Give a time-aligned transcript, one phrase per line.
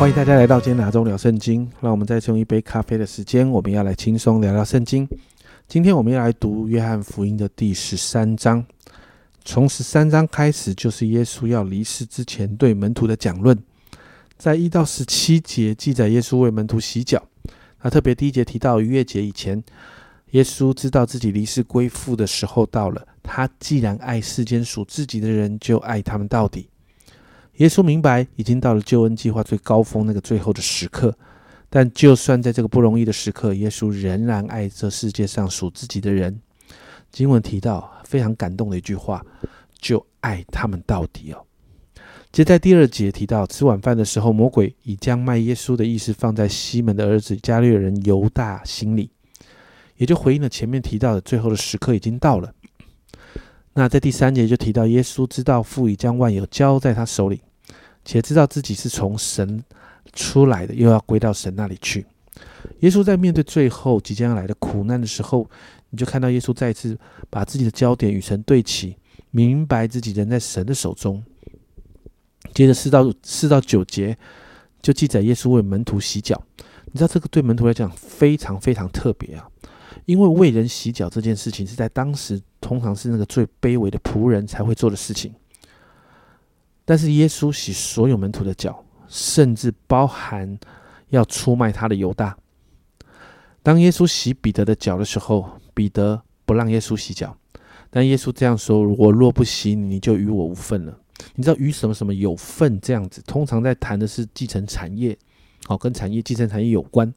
[0.00, 1.70] 欢迎大家来到今天拿中聊圣经。
[1.78, 5.06] 让我们再用一杯咖啡的时间，我们要来轻松聊聊圣经。
[5.68, 8.64] 今天我们要来读约翰福音的第十三章。
[9.44, 13.54] 从十三章开始，就是耶稣要离世之前对门徒的讲论。
[14.38, 17.22] 在一到十七节记载耶稣为门徒洗脚。
[17.82, 19.62] 那特别第一节提到逾越节以前，
[20.30, 23.06] 耶稣知道自己离世归父的时候到了。
[23.22, 26.70] 他既然爱世间属自己的人，就爱他们到底。
[27.60, 31.14] 耶稣明白已经到了救恩计划最高峰那个最后的时刻，
[31.68, 36.40] 但就算在这个不容易的时刻，耶稣仍然爱这世界上属自己的人。
[37.12, 39.22] 经文提到非常感动的一句话，
[39.78, 41.44] 就爱他们到底哦。
[42.32, 49.10] 接在第二节提到，吃晚饭的时候，魔鬼已将卖耶稣的意思放在西门的儿子加略人犹大心里，
[49.98, 52.54] 也就回应了前面提到的最后的时刻已经到了。
[53.74, 57.42] 那在第三节就提到，耶稣知道父已将万有交在他手里。
[58.04, 59.62] 且知道自己是从神
[60.12, 62.06] 出来的，又要归到神那里去。
[62.80, 65.48] 耶稣在面对最后即将要来的苦难的时候，
[65.90, 68.96] 你就看到耶稣再次把自己的焦点与神对齐，
[69.30, 71.22] 明白自己人在神的手中。
[72.54, 74.16] 接着四到四到九节
[74.80, 76.42] 就记载耶稣为门徒洗脚。
[76.86, 79.46] 你知道这个对门徒来讲非常非常特别啊，
[80.06, 85.32] 因为为人洗脚这件事情是在当时通常是那个最卑微的仆人才会做的事情。
[86.90, 90.58] 但是耶稣洗所有门徒的脚，甚至包含
[91.10, 92.36] 要出卖他的犹大。
[93.62, 97.36] 当耶稣洗彼得的脚的时候，彼得不让耶稣洗脚，
[97.90, 100.98] 但耶稣这样说：“我若不洗你，你就与我无份了。”
[101.36, 103.22] 你知道与什么什么有份这样子？
[103.22, 105.16] 通常在谈的是继承产业，
[105.66, 107.14] 好，跟产业继承产业有关。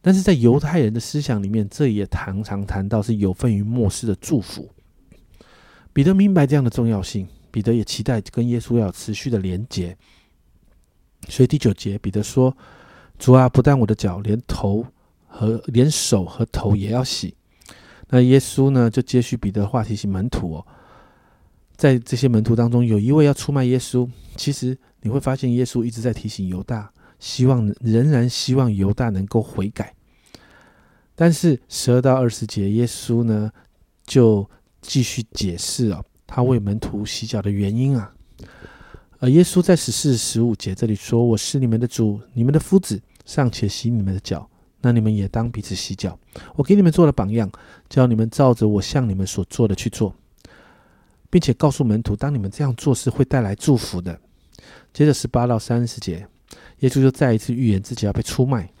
[0.00, 4.70] 但是在犹太人的思想里面，这也常常谈到是有份于末世的祝福。
[5.92, 7.26] 彼得明白这样的重要性。
[7.52, 9.96] 彼得也期待跟耶稣要持续的连结，
[11.28, 12.56] 所以第九节彼得说
[13.20, 14.84] ：“主啊，不但我的脚，连头
[15.28, 17.36] 和连手和头也要洗。”
[18.08, 20.66] 那耶稣呢，就接续彼得话提醒门徒哦，
[21.76, 24.08] 在这些门徒当中，有一位要出卖耶稣。
[24.36, 29.94] 其实你会发现，耶稣一直在提醒犹大，希望仍然希望犹大能够悔改。
[31.14, 33.50] 但是十二到二十节，耶稣呢
[34.04, 34.48] 就
[34.80, 36.04] 继续解释哦。
[36.34, 38.10] 他为门徒洗脚的原因啊，
[39.18, 44.48] 而耶稣在十四、十五节这里说：“我是你们的主，你们的夫子，尚且洗你们的脚，
[44.80, 46.18] 那你们也当彼此洗脚。
[46.56, 47.52] 我给你们做了榜样，
[47.90, 50.14] 叫你们照着我向你们所做的去做，
[51.28, 54.18] 并且告诉门徒，当你们这样做是会带来祝福的。”
[54.94, 56.26] 接着十八到三十节，
[56.78, 58.72] 耶稣就再一次预言自己要被出卖。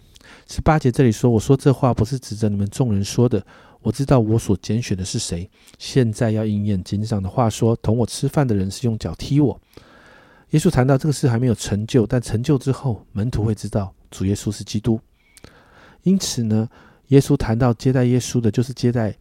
[0.48, 3.44] 十八节这里说：“我说这话不是指着你们众人说的。”
[3.82, 5.50] 我知道我所拣选的是谁。
[5.78, 9.60] 现在要应验经上的话，说同我吃饭的人是用脚踢我。
[10.50, 15.00] 耶稣谈到这个事还没有成就，但成就之后，门徒会知道主耶稣是基督。
[16.02, 16.68] 因此呢，
[17.08, 19.16] 耶稣谈到接待耶稣的，就是接待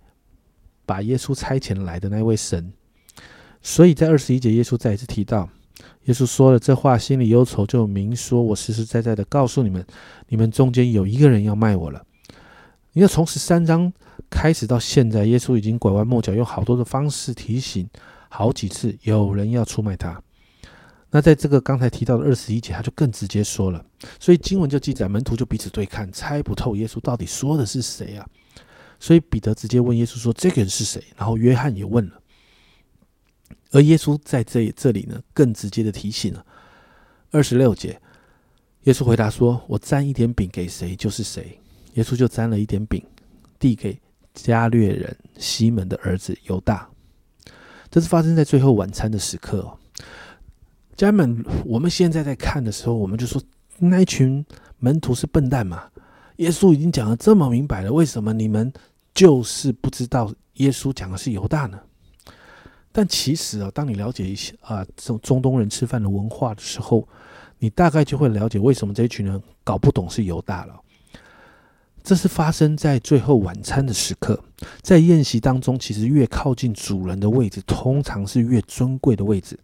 [0.85, 2.71] 把耶稣差遣来的那位神。
[3.61, 5.49] 所以在二十一节，耶稣再一次提到，
[6.03, 9.85] 耶稣说了这话，心里忧愁，就明说：我实实在在的告诉你们，
[10.27, 12.05] 你们中间有一个人要卖我了。
[12.93, 13.91] 你要从十三章。
[14.31, 17.87] 开始到现在，耶稣已经拐弯抹角，用好多的方式提醒
[18.29, 20.19] 好几次，有人要出卖他。
[21.11, 23.85] 那在这个刚才提到的二十一节，他就更直接说了。
[24.17, 28.25] 所以经文就记载，门徒就彼此对看，猜不透耶稣到底说的是谁啊？
[28.97, 32.21] 所以彼得直接问耶稣说：“这个人是谁？”然后约翰也问了。
[33.71, 36.45] 而耶稣在这这里呢，更直接的提醒了。
[37.31, 37.99] 二十六节，
[38.83, 41.59] 耶稣回答说：“我沾一点饼给谁，就是谁。”
[41.95, 43.03] 耶稣就沾了一点饼，
[43.59, 43.99] 递给。
[44.33, 46.87] 加略人西门的儿子犹大，
[47.89, 49.77] 这是发生在最后晚餐的时刻哦。
[50.95, 53.41] 家人们，我们现在在看的时候，我们就说
[53.77, 54.45] 那一群
[54.77, 55.83] 门徒是笨蛋嘛？
[56.37, 58.71] 耶稣已经讲的这么明白了，为什么你们
[59.13, 61.79] 就是不知道耶稣讲的是犹大呢？
[62.91, 67.07] 但其实啊，当你了解一些啊这种中东人吃饭的文化的时候，
[67.57, 70.79] 你大概就会了解为什么这一群人搞不懂是犹大了。
[72.03, 74.43] 这是发生在最后晚餐的时刻，
[74.81, 79.57] 在宴席当中，其实越靠近主人的位置，通常是越尊贵的位置。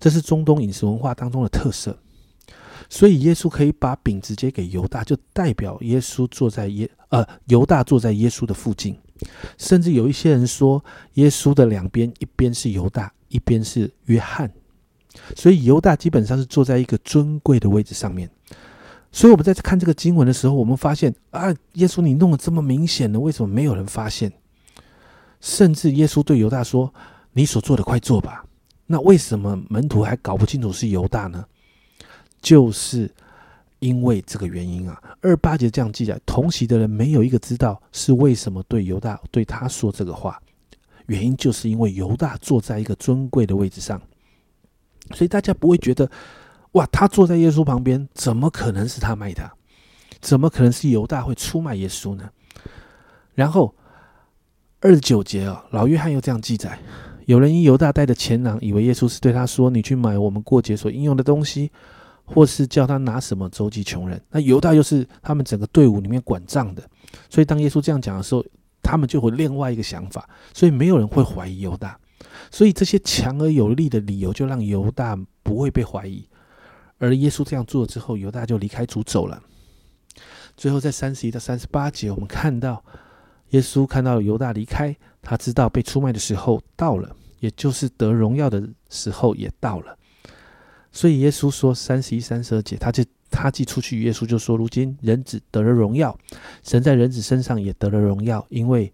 [0.00, 1.96] 这是中东饮食文化当中的特色。
[2.88, 8.96] 所以耶稣可以把饼直接给犹大，就代表耶稣坐在耶呃犹大坐在耶稣的附近。
[9.58, 10.84] 甚至有一些人说，
[11.14, 14.50] 耶稣的两边，一边是犹大，一边是约翰。
[15.34, 18.30] 所以犹大基本上是坐在一个尊贵的位置上面。
[19.16, 24.30] 所以我们在看这个经文的时候，我们发现啊，耶稣你弄得这么明显了，为什么没有人发现？
[25.40, 26.92] 甚至耶稣对犹大说
[27.32, 28.44] ：“你所做的，快做吧。”
[28.84, 31.42] 那为什么门徒还搞不清楚是犹大呢？
[32.42, 33.10] 就是
[33.78, 40.38] 因为这个原因啊，二八节这样记载，同席的人没有一个知道是为什么对犹大对他说这个话，
[41.06, 43.98] 原因就是因为犹大坐在一个尊贵的位置上，
[45.12, 46.10] 所以大家不会觉得，
[46.72, 49.52] 哇，他坐在耶稣旁边，怎么可能是他卖他？
[50.20, 52.28] 怎么可能是犹大会出卖耶稣呢？
[53.34, 53.74] 然后
[54.80, 56.78] 二十九节啊，老约翰又这样记载：
[57.26, 61.70] 有人因犹大带的钱囊，以为耶稣是对他说：“你去买我们过节所应用的东西。”
[62.28, 66.82] 或是叫他拿什么周济穷人，那犹大又是他们整个队伍里面管账的，
[67.30, 68.44] 所以当耶稣这样讲的时候，
[68.82, 71.96] 他们就会另外一个想法，所以没有人会怀疑犹大，
[72.50, 76.28] 所以这些强而有力的理由就让犹大不会被怀疑，
[76.98, 79.42] 而耶稣这样做之后，犹大就离开主走了。
[80.56, 82.82] 最后在三十一到三十八节，我们看到
[83.50, 89.98] 耶稣看到犹大离开，他知道被出卖的时候到了，也就是得荣耀的时候也到了。
[90.90, 96.18] 所以耶稣说三十一、三十二节，他就他既出去，耶稣就说：如今人子得了荣耀，
[96.62, 98.90] 神在人子身上也得了荣耀，因为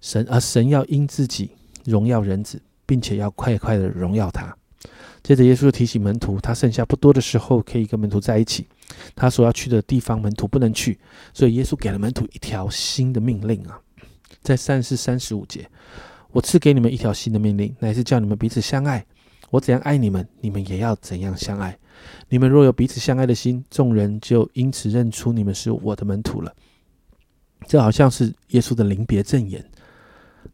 [0.00, 1.50] 神而神要因自己
[1.84, 4.56] 荣耀人子，并且要快快的荣耀他。
[5.22, 8.66] 接着耶稣提醒门徒，他剩下不多的时候可以跟门徒在一起，
[9.14, 10.98] 他所要去的地方门徒不能去，
[11.32, 13.78] 所以耶稣给了门徒一条新的命令啊，
[14.42, 15.68] 在三十三十五节，
[16.32, 19.04] 我赐给你们一条新的命令，乃是叫你们彼此相爱。
[19.50, 21.78] 我怎样爱你们，你们也要怎样相爱。
[22.30, 26.52] 你们若有彼此相爱的心，众人就因此认出你们是我的门徒了。
[27.68, 29.64] 这好像是耶稣的临别赠言，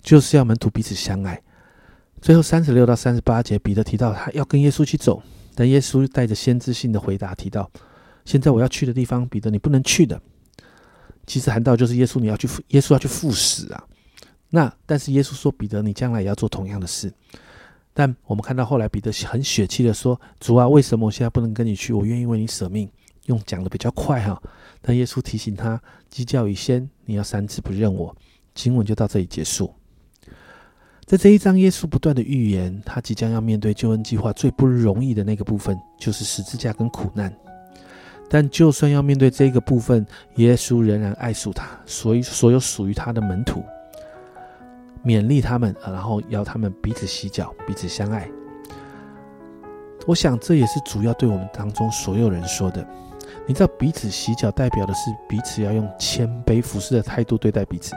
[0.03, 1.41] 就是要门徒彼此相爱。
[2.20, 5.23] 最后三十六到三十八节，彼得提到他要跟耶稣去走，
[5.55, 7.70] 但耶稣带着先知性的回答提到：
[8.25, 10.20] 现在我要去的地方，彼得你不能去的。
[11.26, 13.85] 其实谈到就是耶稣你要去，耶稣要去赴死啊。
[14.50, 17.12] 那但是耶稣说，彼得你将来也要做同样的事。
[17.93, 21.93] 但我们看到后来彼得很血气的说：“主啊，为什么我现在不能跟你去？
[21.93, 22.88] 我愿意为你舍命。”
[23.26, 24.41] 用讲的比较快哈。
[24.81, 28.17] 但耶稣提醒他：“鸡叫以先，你要三次不认我。”
[28.55, 29.75] 经文就到这里结束。
[31.09, 37.35] 在这一章，耶稣不断的预言，他即将要面对救恩计划最不容易的那个部分，就是十字架跟苦难。
[38.29, 43.65] 但就算要面对这个部分，耶稣仍然爱属他，所以所有属于他的门徒。
[45.03, 48.29] 勉励他们，然后要他们彼此洗脚，彼此相爱。
[50.07, 52.87] 我想这也是主要对我们当中所有人说的。
[53.47, 57.95] 你知道，彼此洗脚代表的是彼此要用谦卑服侍的态度对待彼此；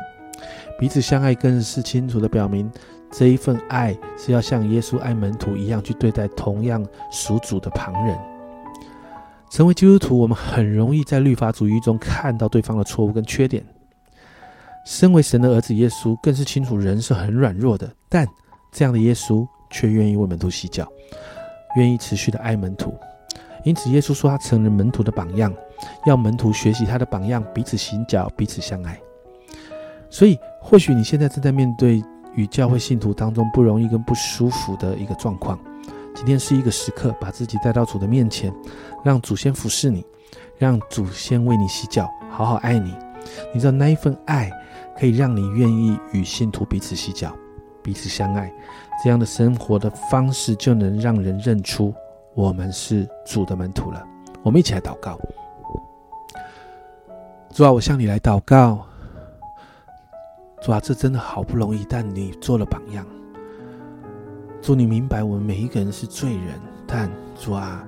[0.79, 2.71] 彼此相爱更是清楚的表明，
[3.11, 8.17] 这一份爱是要像耶稣爱门徒一样去对待同样属主的旁人。
[9.49, 13.61] 成为基督徒，我们很容易在律法主义中看到对方的错误跟缺点。
[14.85, 18.25] 身为神的儿子，耶稣更是清楚人是很软弱的，但
[18.71, 20.87] 这样的耶稣却愿意为门徒洗脚，
[21.75, 22.95] 愿意持续的爱门徒。
[23.63, 25.53] 因此，耶稣说他成了门徒的榜样，
[26.05, 28.97] 要门徒学习他的榜样，彼此洗脚，彼此相爱。
[30.09, 32.01] 所以，或许你现在正在面对
[32.35, 35.59] 与教会信徒当中不容易跟不舒服的一个状况，
[36.15, 38.53] 今天是一个时刻，把自己带到主的面前，
[39.03, 40.05] 让祖先服侍你，
[40.57, 42.95] 让祖先为你洗脚，好好爱你。
[43.53, 44.51] 你知道那一份爱。
[44.99, 47.33] 可以让你愿意与信徒彼此洗脚，
[47.81, 48.53] 彼此相爱，
[49.03, 51.91] 这样的生活的方式就能让人认出
[52.35, 54.05] 我们是主的门徒了。
[54.43, 55.17] 我们一起来祷告，
[57.49, 58.85] 主啊，我向你来祷告，
[60.61, 63.05] 主啊，这真的好不容易，但你做了榜样。
[64.61, 67.83] 主，你明白我们每一个人是罪人，但主啊，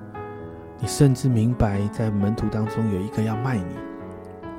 [0.80, 3.76] 你甚至明白在门徒当中有一个要卖你，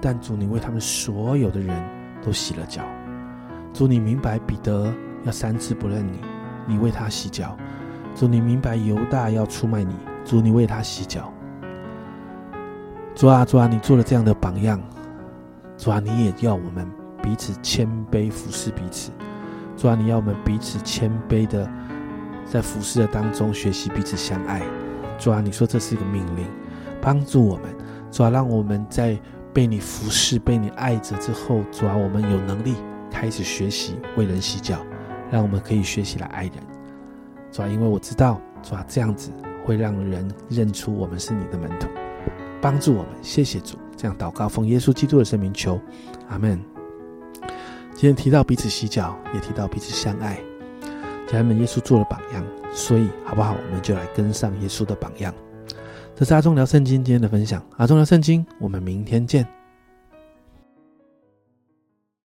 [0.01, 1.75] 但主，你为他们所有的人。
[2.24, 2.81] 都洗了脚，
[3.72, 4.91] 主你明白彼得
[5.25, 6.19] 要三次不认你，
[6.65, 7.55] 你为他洗脚；
[8.15, 9.93] 主你明白犹大要出卖你，
[10.24, 11.31] 主你为他洗脚。
[13.13, 14.81] 主啊主啊，你做了这样的榜样，
[15.77, 16.89] 主啊你也要我们
[17.25, 19.12] 彼此谦卑服侍彼此。
[19.75, 21.67] 主啊你要我们彼此谦卑的
[22.46, 24.62] 在服侍的当中学习彼此相爱。
[25.17, 26.46] 主啊你说这是一个命令，
[27.01, 27.75] 帮助我们。
[28.12, 29.20] 主啊让我们在。
[29.55, 32.75] 被你服侍、被你爱着之后，主啊，我们有能力
[33.10, 34.86] 开始学习为人洗脚，
[35.32, 36.53] 让我们可以学习来爱人。
[37.53, 39.32] 主啊，因为我知道，主啊，这样子
[39.63, 41.88] 会让人认出我们是你的门徒，
[42.62, 43.12] 帮助我们。
[43.22, 45.79] 谢谢主，这样祷告奉耶稣基督的圣名求，
[46.27, 46.75] 阿门。
[47.95, 50.37] 今天提到彼此洗脚，也提到彼此相爱，
[51.27, 53.55] 家人们，耶稣做了榜样，所以好不好？
[53.55, 55.33] 我们就来跟上耶稣的榜样。
[56.13, 59.47] 这是阿忠聊圣经今天的分享，阿忠聊圣经，我们明天见。